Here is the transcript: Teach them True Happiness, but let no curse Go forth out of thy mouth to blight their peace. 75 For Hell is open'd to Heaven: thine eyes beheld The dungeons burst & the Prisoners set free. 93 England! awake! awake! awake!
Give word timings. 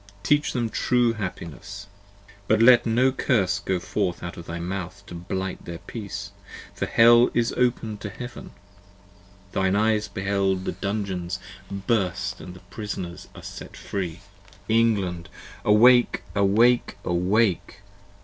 Teach 0.23 0.53
them 0.53 0.67
True 0.71 1.13
Happiness, 1.13 1.85
but 2.47 2.59
let 2.59 2.87
no 2.87 3.11
curse 3.11 3.59
Go 3.59 3.79
forth 3.79 4.23
out 4.23 4.35
of 4.35 4.47
thy 4.47 4.57
mouth 4.59 5.03
to 5.05 5.13
blight 5.13 5.63
their 5.65 5.77
peace. 5.77 6.31
75 6.73 6.77
For 6.79 6.85
Hell 6.87 7.29
is 7.35 7.53
open'd 7.55 8.01
to 8.01 8.09
Heaven: 8.09 8.49
thine 9.51 9.75
eyes 9.75 10.07
beheld 10.07 10.65
The 10.65 10.71
dungeons 10.71 11.37
burst 11.69 12.37
& 12.37 12.37
the 12.39 12.61
Prisoners 12.71 13.27
set 13.43 13.77
free. 13.77 14.21
93 14.67 14.75
England! 14.79 15.29
awake! 15.63 16.23
awake! 16.33 16.97
awake! 17.05 17.81